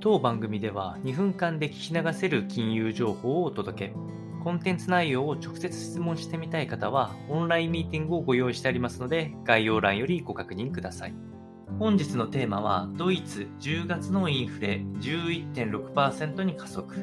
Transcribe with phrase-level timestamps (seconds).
[0.00, 3.94] 当番組では2分間で聞き流せる金融情報をお届け。
[4.44, 11.14] コンテンツ内容を直接質問してみたい方は、オンラインミーティングをご用意してありますので、概要欄よりご確認ください。
[11.80, 16.94] 本日のテーマは、ドイツ10月のインフレ11.6%に加速。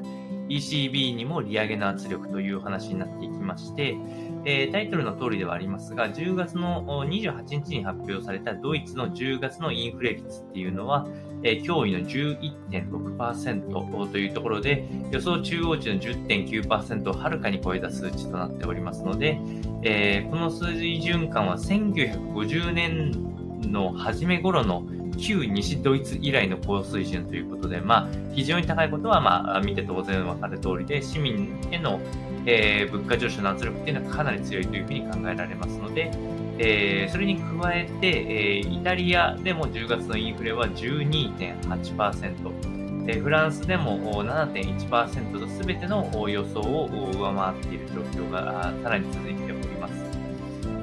[0.47, 3.97] ECB にも利上げの圧力という話になっていきまして、
[4.45, 11.07] えー、タイトルの通りではありますが、10月の28日に発表されたドイツの10月のインフレ率っていうのは、
[11.43, 19.39] えー、驚異の11.6%というところで、予想中央値の10.9%をはるかに超えた数値となっておりますので、
[19.81, 24.85] えー、この数字循環は1950年の初め頃の
[25.15, 31.99] 旧西ドイツ以来の高水準ということで、まあ、非常に高いことは、まあ、見て当然わかる通りで、市民への、
[32.45, 36.11] えー、物価上昇の圧力っていうのはかなり強いというふうに考えられますので、
[36.57, 42.75] えー、それに加えて、えー、イタリアでも10月のインフレは12.8%、
[43.07, 50.24] えー、フランスでも7.1%と全ての予想を上回っている状況がさらに続いております。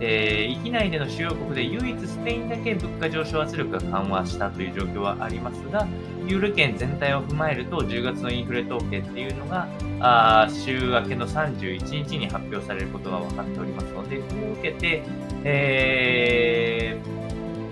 [0.05, 5.86] えー、域内での主要国で唯一スペインだけ物価上昇圧力が緩和したという状況はありますが、
[6.27, 9.69] ユーロ圏全体を踏まえると、10月のインフレ統計っていうのが、
[10.00, 15.05] あ週明けの31日に発表されることが分かっておりますので、これを受けて、
[15.45, 17.23] えー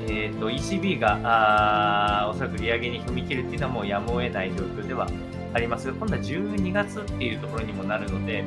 [0.08, 5.08] えーと、ECB があおそらく利上げに踏み切るっていうのはもうやむを得ない状況では
[5.52, 8.44] ありますが、今度は12月っていうところにもなるので、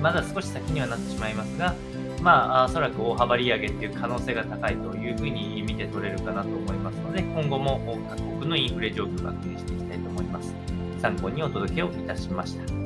[0.00, 1.74] まだ少し先にはなってしまいますが、
[2.22, 10.54] まあ、おそらく大幅利上げっていう可能性が高いというふうに見て取れるかなと思いますので、今後も各国のインフレ状況を確認していきたいと思います。
[11.00, 12.79] 参考にお届けをいたしました。